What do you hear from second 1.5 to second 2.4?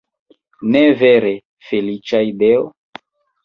feliĉa